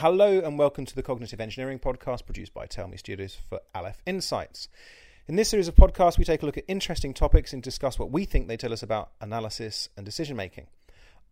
[0.00, 4.02] Hello and welcome to the Cognitive Engineering Podcast produced by Tell Me Studios for Aleph
[4.04, 4.68] Insights.
[5.26, 8.10] In this series of podcasts, we take a look at interesting topics and discuss what
[8.10, 10.66] we think they tell us about analysis and decision making.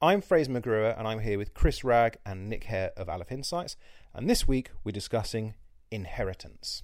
[0.00, 3.76] I'm Fraser McGruer and I'm here with Chris Ragg and Nick Hare of Aleph Insights,
[4.14, 5.52] and this week we're discussing
[5.90, 6.82] inheritance.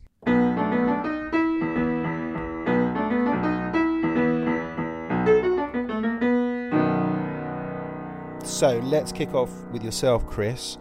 [8.45, 10.77] So let's kick off with yourself, Chris.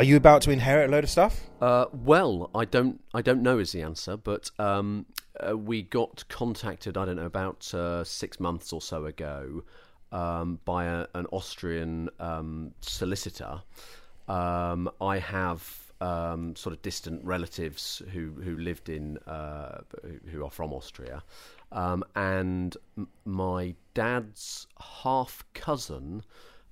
[0.00, 1.42] Are you about to inherit a load of stuff?
[1.60, 3.04] Uh, well, I don't.
[3.12, 5.04] I don't know is the answer, but um,
[5.46, 6.96] uh, we got contacted.
[6.96, 9.62] I don't know about uh, six months or so ago
[10.10, 13.60] um, by a, an Austrian um, solicitor.
[14.26, 19.82] Um, I have um, sort of distant relatives who who lived in uh,
[20.32, 21.22] who are from Austria,
[21.72, 24.66] um, and m- my dad's
[25.02, 26.22] half cousin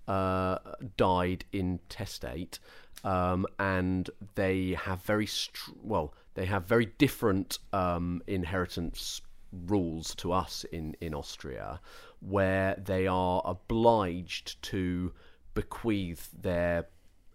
[0.09, 0.59] uh,
[0.97, 2.59] died intestate,
[3.05, 9.21] um, and they have very str- well, they have very different um, inheritance
[9.67, 11.81] rules to us in in Austria,
[12.21, 15.13] where they are obliged to
[15.55, 16.87] bequeath their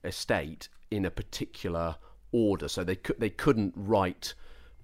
[0.04, 1.96] estate in a particular
[2.32, 2.68] order.
[2.68, 4.34] So they could they couldn't write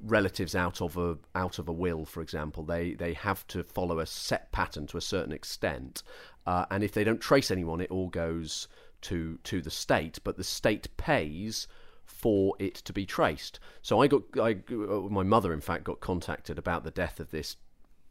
[0.01, 2.63] relatives out of a out of a will, for example.
[2.63, 6.03] They they have to follow a set pattern to a certain extent,
[6.45, 8.67] uh, and if they don't trace anyone, it all goes
[9.01, 10.19] to to the state.
[10.23, 11.67] But the state pays
[12.05, 13.59] for it to be traced.
[13.81, 17.55] So I got I, my mother, in fact, got contacted about the death of this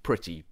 [0.02, 0.44] pretty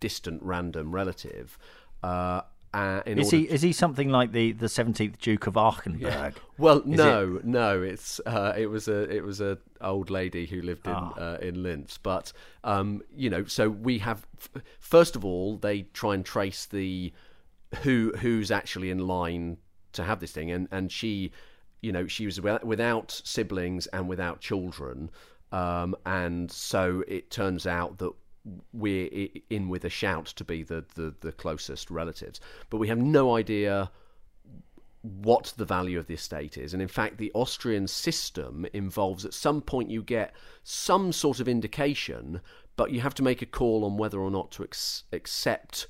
[0.00, 1.58] distant random relative.
[2.02, 2.42] Uh,
[2.74, 6.02] uh, is he is he something like the the seventeenth Duke of Archenberg?
[6.02, 6.30] Yeah.
[6.58, 7.44] Well, is no, it...
[7.44, 7.82] no.
[7.82, 11.14] It's uh, it was a it was a old lady who lived in oh.
[11.16, 11.98] uh, in Linz.
[12.02, 12.32] But
[12.64, 14.26] um, you know, so we have
[14.80, 17.12] first of all they try and trace the
[17.82, 19.58] who who's actually in line
[19.92, 21.32] to have this thing, and and she,
[21.80, 25.10] you know, she was without siblings and without children,
[25.52, 28.12] um, and so it turns out that
[28.72, 32.40] we're in with a shout to be the, the, the closest relatives.
[32.70, 33.90] But we have no idea
[35.02, 36.72] what the value of the estate is.
[36.72, 40.34] And in fact, the Austrian system involves at some point you get
[40.64, 42.40] some sort of indication,
[42.76, 45.86] but you have to make a call on whether or not to ex- accept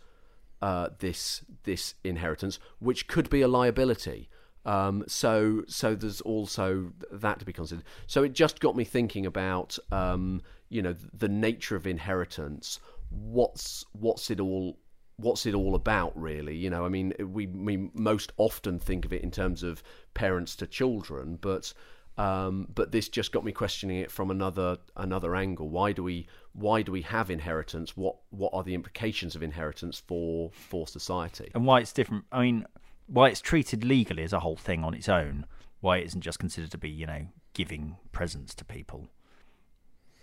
[0.62, 4.28] uh, this this inheritance, which could be a liability.
[4.64, 7.84] Um, so so there's also that to be considered.
[8.06, 12.80] So it just got me thinking about um, you know the nature of inheritance.
[13.10, 14.78] What's what's it all
[15.18, 19.12] what's it all about really you know i mean we we most often think of
[19.12, 19.82] it in terms of
[20.14, 21.72] parents to children but
[22.16, 26.26] um, but this just got me questioning it from another another angle why do we
[26.58, 31.50] why do we have inheritance what what are the implications of inheritance for for society
[31.54, 32.66] and why it's different i mean
[33.08, 35.46] why it's treated legally as a whole thing on its own.
[35.80, 39.08] Why it isn't just considered to be, you know, giving presents to people.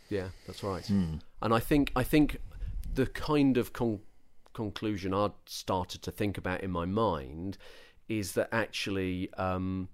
[0.09, 0.84] Yeah, that's right.
[0.84, 1.19] Mm.
[1.41, 2.38] And I think I think
[2.94, 4.02] the kind of con-
[4.53, 7.57] conclusion I started to think about in my mind
[8.07, 9.90] is that actually, um,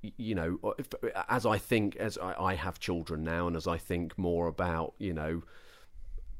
[0.00, 0.86] you know, if,
[1.28, 4.94] as I think, as I, I have children now, and as I think more about,
[4.98, 5.42] you know,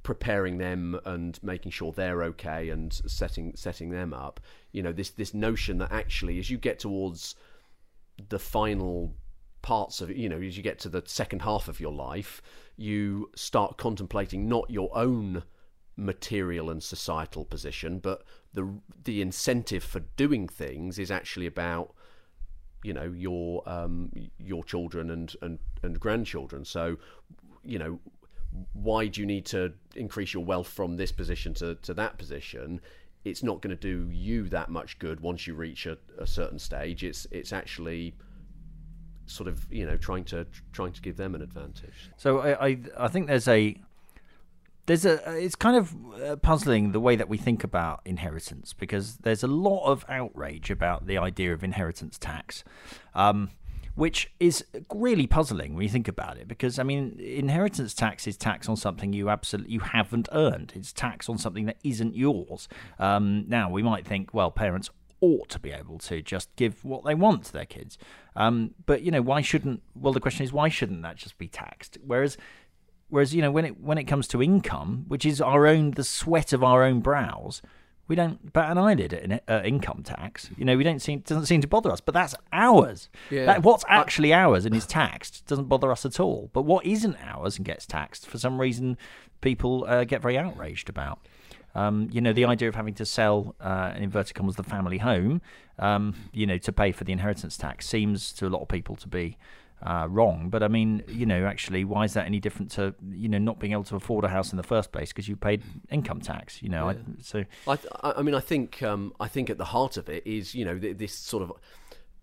[0.02, 4.40] preparing them and making sure they're okay and setting setting them up.
[4.72, 7.34] You know, this this notion that actually, as you get towards
[8.28, 9.14] the final
[9.62, 12.40] parts of it, you know, as you get to the second half of your life,
[12.76, 15.42] you start contemplating not your own
[15.96, 18.24] material and societal position, but
[18.54, 21.94] the the incentive for doing things is actually about
[22.82, 26.64] you know your um, your children and, and and grandchildren.
[26.64, 26.96] So
[27.62, 28.00] you know
[28.72, 32.80] why do you need to increase your wealth from this position to, to that position?
[33.24, 36.58] It's not going to do you that much good once you reach a, a certain
[36.58, 37.04] stage.
[37.04, 38.14] It's it's actually
[39.26, 42.10] sort of you know trying to trying to give them an advantage.
[42.16, 43.76] So I I, I think there's a
[44.86, 49.18] there's a it's kind of uh, puzzling the way that we think about inheritance because
[49.18, 52.64] there's a lot of outrage about the idea of inheritance tax.
[53.14, 53.50] Um,
[53.94, 56.48] which is really puzzling when you think about it.
[56.48, 60.72] Because I mean, inheritance tax is tax on something you absolutely you haven't earned.
[60.74, 62.68] It's tax on something that isn't yours.
[62.98, 64.90] Um, now we might think, well, parents
[65.20, 67.98] ought to be able to just give what they want to their kids.
[68.36, 69.82] Um, but you know, why shouldn't?
[69.94, 71.98] Well, the question is, why shouldn't that just be taxed?
[72.04, 72.36] Whereas,
[73.08, 76.04] whereas you know, when it when it comes to income, which is our own the
[76.04, 77.60] sweat of our own brows,
[78.10, 80.50] we don't bat an eyelid at uh, income tax.
[80.58, 82.00] You know, we don't seem doesn't seem to bother us.
[82.00, 83.08] But that's ours.
[83.30, 83.46] Yeah.
[83.46, 86.50] That, what's actually ours and is taxed doesn't bother us at all.
[86.52, 88.98] But what isn't ours and gets taxed, for some reason,
[89.42, 91.20] people uh, get very outraged about.
[91.76, 94.98] Um, you know, the idea of having to sell, uh, in inverted commas, the family
[94.98, 95.40] home,
[95.78, 98.96] um, you know, to pay for the inheritance tax seems to a lot of people
[98.96, 99.38] to be
[99.82, 100.48] uh, wrong.
[100.50, 103.58] But I mean, you know, actually, why is that any different to you know not
[103.58, 106.62] being able to afford a house in the first place because you paid income tax?
[106.62, 106.96] You know, Yeah.
[106.96, 107.44] I, so
[108.02, 110.64] I, I mean, I think um, I think at the heart of it is you
[110.64, 111.52] know th- this sort of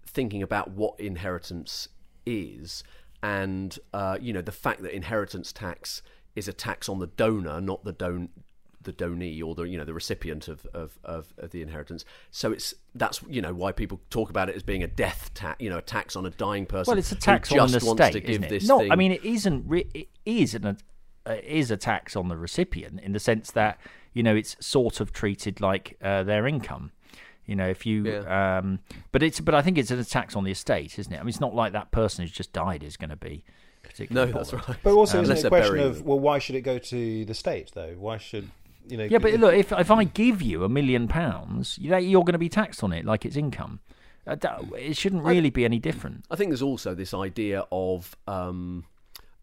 [0.06, 1.90] thinking about what inheritance
[2.26, 2.84] is,
[3.24, 6.02] and uh, you know the fact that inheritance tax
[6.36, 8.30] is a tax on the donor, not the don
[8.82, 12.06] the donee or the you know the recipient of, of, of, of the inheritance.
[12.32, 15.62] So it's that's you know why people talk about it as being a death tax,
[15.62, 16.92] you know, a tax on a dying person.
[16.92, 18.50] well, it's a who tax on the wants state, to give isn't it?
[18.50, 18.92] this No, thing.
[18.92, 19.66] I mean, it isn't.
[19.68, 20.78] Re- it is an
[21.26, 23.80] uh, is a tax on the recipient in the sense that
[24.14, 26.92] you know it's sort of treated like uh, their income.
[27.46, 28.58] You know, if you, Yeah.
[28.60, 28.80] um,
[29.14, 31.16] but it's, but I think it's an tax on the estate, isn't it?
[31.16, 33.46] I mean, it's not like that person who's just died is going to be
[33.84, 34.32] no, particularly.
[34.34, 34.78] that's right.
[34.84, 37.24] But also, Unless isn't it a question burying of well, why should it go to
[37.24, 37.96] the state though?
[37.98, 38.50] Why should
[38.90, 39.04] you know?
[39.06, 42.40] Yeah, but look, if if I give you a million pounds, you- you're going to
[42.40, 43.80] be taxed on it like it's income.
[44.26, 44.36] Uh,
[44.78, 46.26] It shouldn't really be any different.
[46.30, 48.84] I think there's also this idea of, um,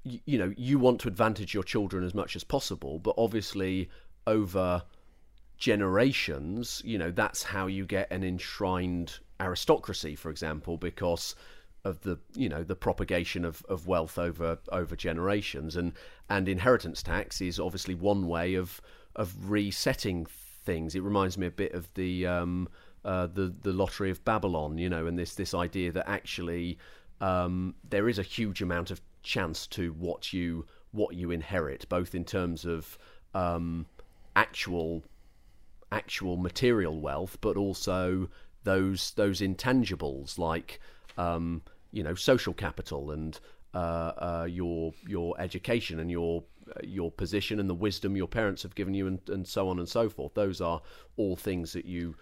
[0.03, 3.89] you, you know, you want to advantage your children as much as possible, but obviously
[4.27, 4.83] over
[5.59, 11.35] generations, you know, that's how you get an enshrined aristocracy, for example, because
[11.85, 15.93] of the you know the propagation of, of wealth over over generations and
[16.31, 18.81] and inheritance tax is obviously one way of
[19.17, 20.95] of resetting things.
[20.95, 22.69] It reminds me a bit of the um
[23.05, 26.79] uh, the the lottery of Babylon you know and this this idea that actually
[27.21, 32.15] um, there is a huge amount of chance to what you what you inherit both
[32.15, 32.99] in terms of
[33.35, 33.87] um,
[34.37, 35.03] actual
[35.93, 38.29] actual material wealth, but also
[38.65, 40.81] those those intangibles like
[41.19, 41.63] um,
[41.93, 43.39] you know social capital and
[43.75, 46.43] uh, uh, your your education and your
[46.83, 49.89] your position and the wisdom your parents have given you and, and so on and
[49.89, 50.35] so forth.
[50.35, 50.81] Those are
[51.17, 52.15] all things that you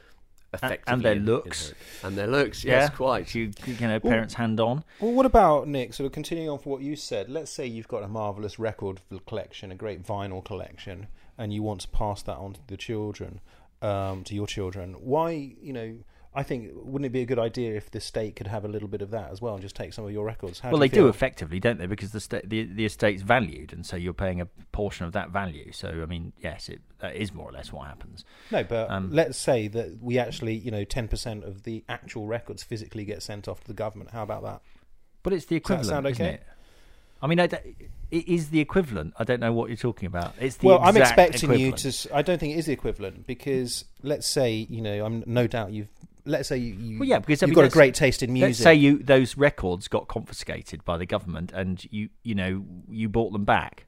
[0.55, 1.71] effectively their looks.
[1.71, 2.05] inherit.
[2.05, 2.65] and their looks.
[2.65, 3.23] Yes, quite.
[3.23, 4.85] If you, you know, parents hand on.
[5.01, 5.95] Well, what about Nick?
[5.95, 7.29] Sort of continuing on from what you said.
[7.29, 11.09] Let's say you've got a marvelous record collection, a great vinyl collection,
[11.39, 13.41] and you want to pass that on to the children,
[13.81, 14.95] um, to your children.
[14.95, 15.97] Why, you know?
[16.35, 18.89] I think wouldn't it be a good idea if the state could have a little
[18.89, 20.61] bit of that as well and just take some of your records?
[20.61, 21.87] How well, do they you do effectively, don't they?
[21.87, 25.31] Because the, sta- the the estate's valued, and so you're paying a portion of that
[25.31, 25.73] value.
[25.73, 28.25] So, I mean, yes, it, that is more or less what happens.
[28.51, 32.27] No, but Um, let's say that we actually, you know, ten percent of the actual
[32.27, 34.11] records physically get sent off to the government.
[34.11, 34.63] How about that?
[35.23, 36.43] But it's the Does that equivalent, sound isn't it?
[37.23, 39.15] I mean, I it is the equivalent.
[39.19, 40.35] I don't know what you're talking about.
[40.41, 42.09] It's the well, I'm expecting you to.
[42.13, 45.73] I don't think it is the equivalent because let's say you know, I'm no doubt
[45.73, 45.89] you've.
[46.25, 46.75] Let's say you.
[46.75, 48.49] you Well, yeah, because I you've mean, got a great taste in music.
[48.51, 53.09] Let's say you those records got confiscated by the government, and you you know you
[53.09, 53.87] bought them back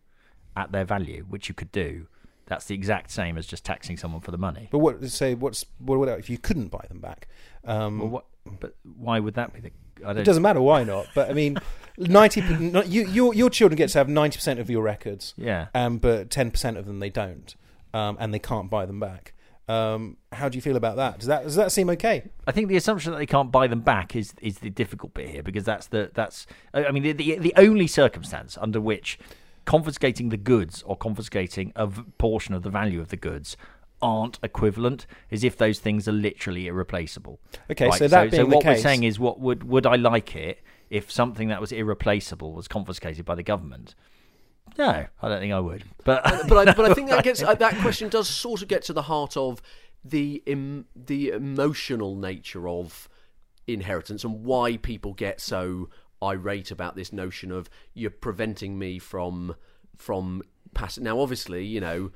[0.56, 2.06] at their value, which you could do.
[2.46, 4.68] That's the exact same as just taxing someone for the money.
[4.70, 5.34] but what say?
[5.34, 7.28] What's what, what if you couldn't buy them back?
[7.64, 8.24] Um, Well, what,
[8.60, 9.70] but why would that be the?
[10.04, 10.18] I don't.
[10.18, 11.06] it doesn't matter why not.
[11.14, 11.56] But I mean,
[11.98, 12.40] ninety.
[12.42, 15.68] You, your your children get to have ninety percent of your records, Yeah.
[15.74, 17.54] um, but ten percent of them they don't,
[17.94, 19.32] um, and they can't buy them back.
[19.66, 21.18] Um, how do you feel about that?
[21.18, 22.30] Does that does that seem okay?
[22.46, 25.30] I think the assumption that they can't buy them back is is the difficult bit
[25.30, 29.18] here because that's the that's I mean the the, the only circumstance under which
[29.64, 33.56] confiscating the goods or confiscating a v- portion of the value of the goods
[34.02, 37.40] aren't equivalent is if those things are literally irreplaceable.
[37.70, 39.96] Okay, Right, so that so being the what we're saying is what would would I
[39.96, 43.94] like it if something that was irreplaceable was confiscated by the government?
[44.76, 45.84] No, I don't think I would.
[46.04, 48.82] But but I, but I think that gets uh, that question does sort of get
[48.84, 49.62] to the heart of
[50.04, 53.08] the em, the emotional nature of
[53.66, 55.88] inheritance and why people get so
[56.22, 59.54] irate about this notion of you're preventing me from
[59.96, 60.42] from
[60.74, 61.04] passing.
[61.04, 62.10] Now, obviously, you know.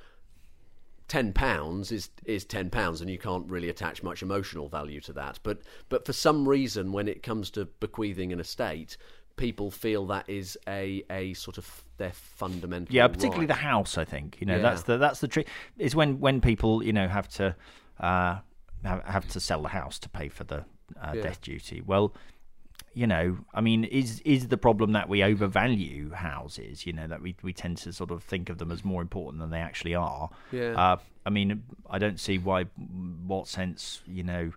[1.06, 5.12] Ten pounds is is ten pounds, and you can't really attach much emotional value to
[5.14, 5.40] that.
[5.42, 8.98] But but for some reason, when it comes to bequeathing an estate,
[9.38, 12.94] people feel that is a a sort of their fundamental.
[12.94, 13.56] Yeah, particularly right.
[13.56, 13.96] the house.
[13.96, 14.62] I think you know Yeah.
[14.62, 15.48] that's the that's the trick.
[15.78, 17.56] Is when when people you know have to
[18.00, 18.38] uh,
[18.84, 20.58] have, have to sell the house to pay for the
[21.02, 21.22] uh, Yeah.
[21.22, 21.80] death duty.
[21.80, 22.14] Well,
[22.94, 26.84] you know, I mean, is is the problem that we overvalue houses?
[26.86, 29.40] You know, that we we tend to sort of think of them as more important
[29.40, 30.30] than they actually are.
[30.52, 30.74] Yeah.
[30.74, 32.64] Uh, I mean, I don't see why,
[33.26, 34.52] what sense, you know.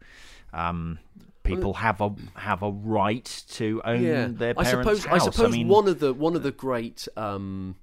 [0.53, 0.99] Um,
[1.43, 4.01] People have a have a right to own
[4.35, 5.05] their I parents' suppose.
[5.05, 5.27] house.
[5.27, 7.75] I suppose mean, one of the one of the great um,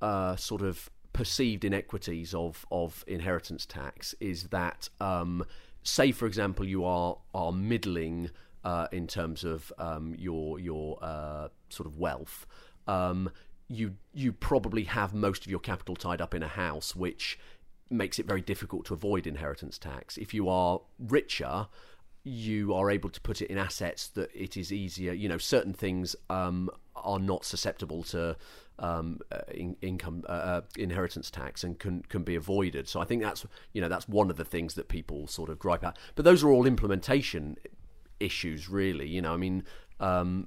[0.00, 5.44] uh, sort of perceived inequities of of inheritance tax is that, um,
[5.82, 8.30] say, for example, you are are middling
[8.64, 12.46] uh, in terms of um, your your uh, sort of wealth.
[12.86, 13.30] Um,
[13.68, 17.38] you you probably have most of your capital tied up in a house, which
[17.88, 20.16] makes it very difficult to avoid inheritance tax.
[20.16, 21.66] If you are richer,
[22.22, 25.12] you are able to put it in assets that it is easier.
[25.12, 28.36] You know, certain things um, are not susceptible to
[28.78, 32.88] um, uh, in, income uh, uh, inheritance tax and can can be avoided.
[32.88, 35.58] So I think that's you know that's one of the things that people sort of
[35.58, 35.96] gripe at.
[36.14, 37.56] But those are all implementation
[38.18, 39.08] issues, really.
[39.08, 39.64] You know, I mean.
[39.98, 40.46] Um,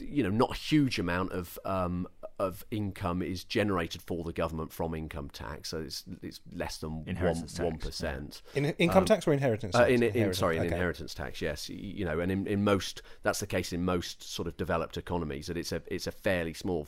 [0.00, 2.06] you know, not a huge amount of um,
[2.38, 5.68] of income is generated for the government from income tax.
[5.70, 8.42] So it's it's less than one percent.
[8.54, 8.58] Yeah.
[8.58, 9.76] In income um, tax or inheritance?
[9.76, 10.74] Uh, in, in, sorry, in okay.
[10.74, 11.42] inheritance tax.
[11.42, 14.96] Yes, you know, and in, in most that's the case in most sort of developed
[14.96, 16.86] economies that it's a it's a fairly small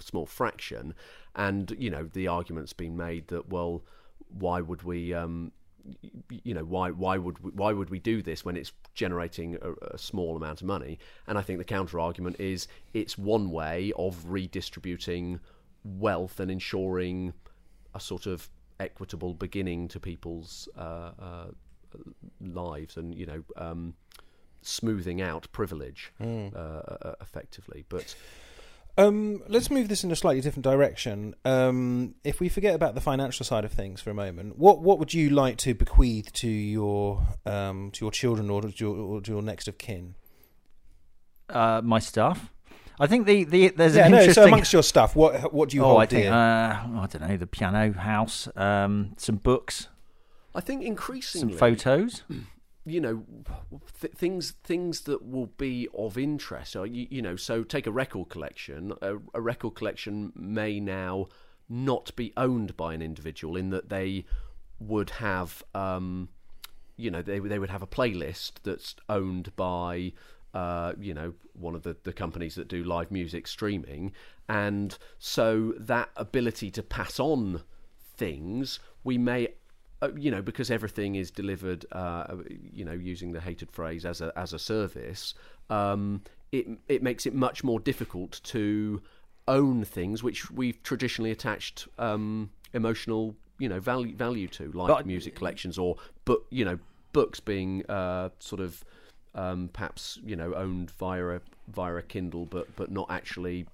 [0.00, 0.94] small fraction.
[1.34, 3.84] And you know, the argument's been made that well,
[4.28, 5.52] why would we um,
[6.42, 9.94] you know why why would we, why would we do this when it's generating a,
[9.94, 10.98] a, small amount of money?
[11.26, 15.40] And I think the counter argument is it's one way of redistributing
[15.84, 17.34] wealth and ensuring
[17.94, 18.48] a sort of
[18.80, 21.46] equitable beginning to people's uh, uh,
[22.40, 23.94] lives, and you know um,
[24.62, 26.52] smoothing out privilege mm.
[26.56, 27.84] uh, effectively.
[27.88, 28.14] But
[28.96, 31.34] um, let's move this in a slightly different direction.
[31.44, 34.98] Um, if we forget about the financial side of things for a moment, what what
[34.98, 39.20] would you like to bequeath to your um, to your children or to your, or
[39.20, 40.14] to your next of kin?
[41.48, 42.50] Uh, my stuff.
[43.00, 44.42] I think the, the there's yeah, an no, interesting.
[44.42, 46.32] So amongst your stuff, what what do you oh, hold I think, dear?
[46.32, 49.88] Uh, I don't know, the piano house, um, some books.
[50.54, 52.22] I think increasingly some photos.
[52.86, 53.24] you know
[54.00, 56.74] th- things things that will be of interest.
[56.74, 58.92] You, you know so take a record collection.
[59.00, 61.28] A, a, record collection may now
[61.68, 64.24] not be owned by an individual in that they
[64.78, 66.28] would have um,
[66.96, 70.12] you know they they would have a playlist that's owned by
[70.52, 74.12] uh, you know one of the, the companies that do live music streaming.
[74.48, 77.62] And so that ability to pass on
[78.16, 79.48] things we may
[80.04, 82.36] uh, you know, because everything is delivered, uh,
[82.72, 85.34] you know, using the hated phrase as a as a service,
[85.70, 89.00] um, it it makes it much more difficult to
[89.46, 95.06] own things which we've traditionally attached um, emotional, you know, value value to, like but,
[95.06, 96.78] music collections or book, you know,
[97.12, 98.84] books being uh, sort of
[99.34, 103.66] um, perhaps you know owned via a via a Kindle, but but not actually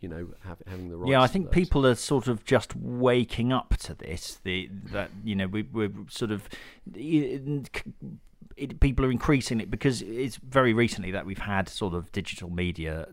[0.00, 1.10] you know have, having the right.
[1.10, 4.38] Yeah, I think people are sort of just waking up to this.
[4.42, 6.48] The that you know we, we're sort of.
[6.94, 12.50] It, people are increasing it because it's very recently that we've had sort of digital
[12.50, 13.06] media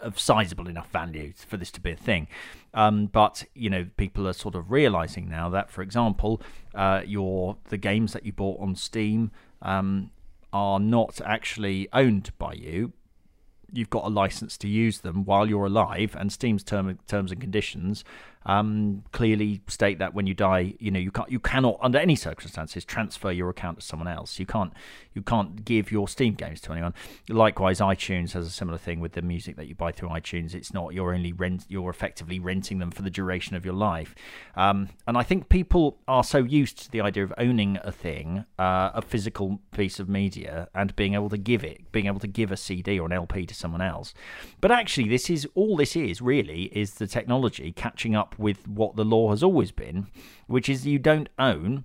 [0.00, 2.28] of sizable enough value for this to be a thing.
[2.74, 6.40] Um, but you know, people are sort of realizing now that, for example,
[6.74, 9.30] uh, your the games that you bought on Steam
[9.62, 10.10] um,
[10.52, 12.92] are not actually owned by you,
[13.72, 17.40] you've got a license to use them while you're alive, and Steam's term, terms and
[17.40, 18.04] conditions
[18.48, 22.16] um, clearly state that when you die, you know you can't, you cannot under any
[22.16, 24.38] circumstances transfer your account to someone else.
[24.38, 24.72] You can't,
[25.12, 26.94] you can't give your Steam games to anyone.
[27.28, 30.54] Likewise, iTunes has a similar thing with the music that you buy through iTunes.
[30.54, 34.14] It's not you're only rent, you're effectively renting them for the duration of your life.
[34.56, 38.46] Um, and I think people are so used to the idea of owning a thing,
[38.58, 42.26] uh, a physical piece of media, and being able to give it, being able to
[42.26, 44.14] give a CD or an LP to someone else.
[44.62, 48.96] But actually, this is all this is really is the technology catching up with what
[48.96, 50.06] the law has always been,
[50.46, 51.84] which is you don't own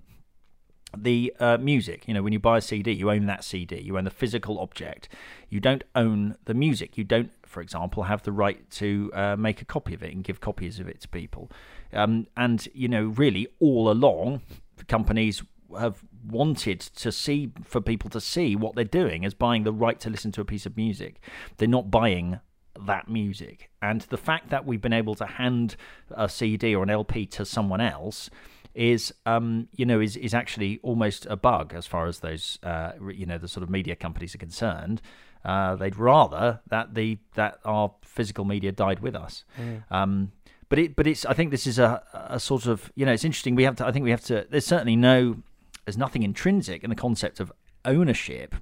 [0.96, 2.06] the uh, music.
[2.06, 3.80] You know, when you buy a CD, you own that CD.
[3.80, 5.08] You own the physical object.
[5.48, 6.96] You don't own the music.
[6.96, 10.24] You don't, for example, have the right to uh, make a copy of it and
[10.24, 11.50] give copies of it to people.
[11.92, 14.42] Um, and you know, really, all along,
[14.88, 15.42] companies
[15.78, 19.98] have wanted to see for people to see what they're doing as buying the right
[20.00, 21.20] to listen to a piece of music.
[21.56, 22.40] They're not buying
[22.86, 23.70] that music.
[23.82, 25.76] And the fact that we've been able to hand
[26.10, 28.30] a CD or an LP to someone else
[28.74, 32.92] is um, you know is is actually almost a bug as far as those uh,
[33.12, 35.00] you know the sort of media companies are concerned.
[35.44, 39.44] Uh, they'd rather that the that our physical media died with us.
[39.60, 39.82] Mm.
[39.90, 40.32] Um,
[40.68, 43.24] but it but it's I think this is a a sort of you know it's
[43.24, 43.54] interesting.
[43.54, 44.46] We have to I think we have to.
[44.50, 45.36] There's certainly no
[45.84, 47.52] there's nothing intrinsic in the concept of
[47.84, 48.54] ownership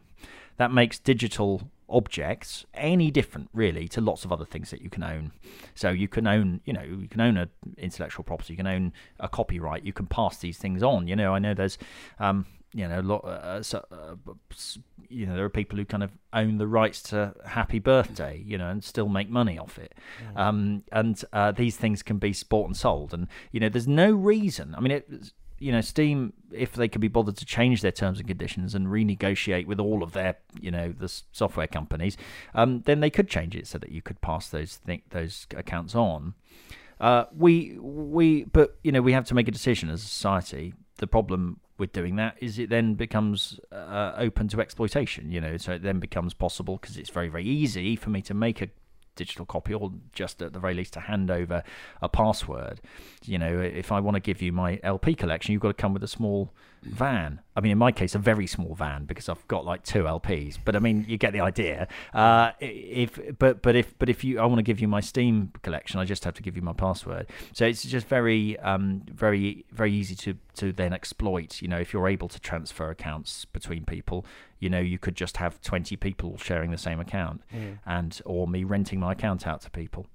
[0.57, 5.03] that makes digital objects any different really to lots of other things that you can
[5.03, 5.33] own.
[5.75, 8.93] So you can own you know you can own an intellectual property you can own
[9.21, 11.07] a copyright you can pass these things on.
[11.07, 11.79] You know i know there's
[12.19, 14.15] um you know a lot uh, so, uh,
[15.09, 18.57] you know there are people who kind of own the rights to happy birthday you
[18.57, 19.95] know and still make money off it.
[20.35, 20.41] Mm.
[20.41, 23.13] um and uh, these things can be bought and sold.
[23.13, 25.33] And you know there's no reason i mean it
[25.63, 28.89] you know, Steam, if they could be bothered to change their terms and conditions and
[28.89, 32.17] renegotiate with all of their, you know, the software companies,
[32.55, 35.95] um, then they could change it so that you could pass those th- those accounts
[35.95, 36.35] on.
[37.01, 40.75] Uh, we we but you know we have to make a decision as a society.
[40.97, 45.31] The problem with doing that is it then becomes uh, open to exploitation.
[45.31, 48.35] You know, so it then becomes possible because it's very very easy for me to
[48.35, 48.69] make a
[49.17, 51.63] digital copy or just at the very least to hand over
[52.01, 52.81] a password.
[53.25, 55.93] You know, if I want to give you my LP collection, you've got to come
[55.93, 57.41] with a small van.
[57.55, 60.59] I mean, in my case, a very small van because I've got like two LPs.
[60.65, 61.89] But I mean, you get the idea.
[62.13, 65.53] Uh, if but but if but if you, I want to give you my Steam
[65.63, 67.29] collection, I just have to give you my password.
[67.53, 71.63] So it's just very um very very easy to to then exploit.
[71.63, 74.27] You know, if you're able to transfer accounts between people,
[74.59, 77.79] you know, you could just have twenty people sharing the same account, mm.
[77.87, 80.07] and or me renting my account out to people.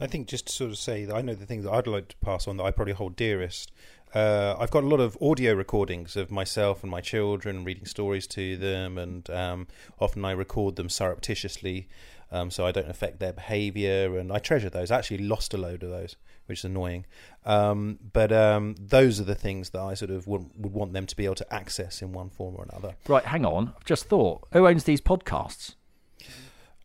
[0.00, 2.08] I think just to sort of say that I know the things that I'd like
[2.08, 3.72] to pass on that I probably hold dearest
[4.14, 8.26] uh, I've got a lot of audio recordings of myself and my children reading stories
[8.28, 9.66] to them, and um,
[10.00, 11.88] often I record them surreptitiously
[12.32, 14.90] um, so I don't affect their behaviour, and I treasure those.
[14.90, 17.06] I actually lost a load of those, which is annoying.
[17.44, 21.06] Um, but um, those are the things that I sort of would, would want them
[21.06, 22.96] to be able to access in one form or another.
[23.06, 23.74] Right, hang on.
[23.76, 24.46] I've just thought.
[24.52, 25.74] Who owns these podcasts?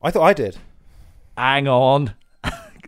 [0.02, 0.58] I thought I did.
[1.36, 2.14] Hang on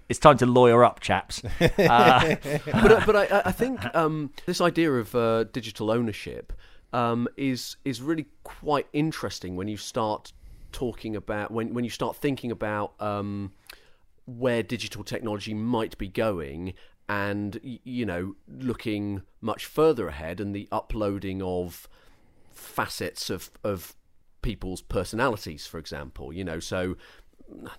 [0.10, 1.42] it's time to lawyer up, chaps.
[1.62, 6.54] Uh, but uh, but I, I think um, this idea of uh, digital ownership
[6.92, 10.32] um, is is really quite interesting when you start
[10.72, 13.52] talking about when when you start thinking about um,
[14.26, 16.74] where digital technology might be going
[17.10, 21.88] and you know looking much further ahead and the uploading of
[22.52, 23.96] facets of of
[24.42, 26.96] people's personalities for example you know so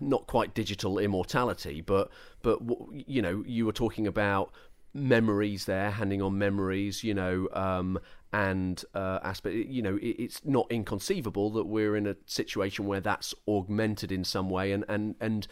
[0.01, 2.11] not quite digital immortality, but
[2.43, 2.61] but
[2.93, 4.53] you know, you were talking about
[4.93, 7.99] memories there, handing on memories, you know, um,
[8.33, 9.55] and uh, aspect.
[9.55, 14.25] You know, it, it's not inconceivable that we're in a situation where that's augmented in
[14.25, 15.47] some way, and and and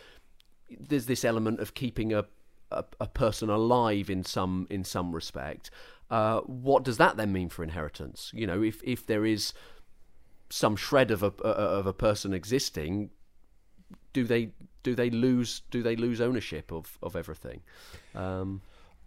[0.70, 2.24] there's this element of keeping a
[2.70, 5.70] a, a person alive in some in some respect.
[6.10, 8.30] Uh, what does that then mean for inheritance?
[8.34, 9.52] You know, if if there is
[10.50, 13.10] some shred of a of a person existing,
[14.12, 14.50] do they
[14.82, 17.62] do they lose do they lose ownership of of everything?
[18.14, 18.62] Um,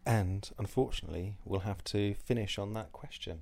[0.06, 3.42] and unfortunately, we'll have to finish on that question,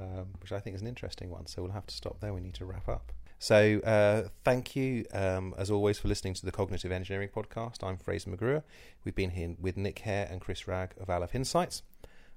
[0.00, 1.46] um, which I think is an interesting one.
[1.46, 2.34] So we'll have to stop there.
[2.34, 3.12] We need to wrap up.
[3.38, 7.82] So uh, thank you, um, as always, for listening to the Cognitive Engineering Podcast.
[7.82, 8.62] I'm Fraser McGruer.
[9.04, 11.82] We've been here with Nick Hare and Chris Ragg of Aleph Insights.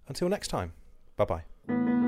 [0.08, 0.74] Until next time,
[1.16, 2.05] bye bye.